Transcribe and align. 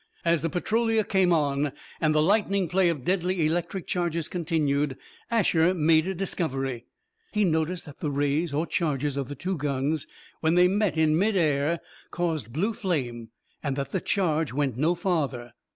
As 0.25 0.41
the 0.41 0.49
Petrolia 0.49 1.03
came 1.03 1.31
on, 1.31 1.73
and 1.99 2.15
the 2.15 2.23
lightning 2.23 2.67
play 2.67 2.89
of 2.89 3.03
deadly 3.05 3.45
electric 3.45 3.85
charges 3.85 4.27
continued, 4.27 4.97
Asher 5.29 5.75
made 5.75 6.07
a 6.07 6.15
discovery. 6.15 6.85
He 7.33 7.45
noticed 7.45 7.85
that 7.85 7.99
the 7.99 8.09
rays, 8.09 8.51
or 8.51 8.65
charges, 8.65 9.15
of 9.15 9.29
the 9.29 9.35
two 9.35 9.57
guns, 9.57 10.07
when 10.39 10.55
they 10.55 10.67
met 10.67 10.97
in 10.97 11.19
mid 11.19 11.35
air, 11.35 11.81
caused 12.09 12.51
blue 12.51 12.73
flame, 12.73 13.29
and 13.61 13.75
that 13.75 13.91
the 13.91 14.01
charge 14.01 14.51
went 14.51 14.75
no 14.75 14.95
farther. 14.95 15.53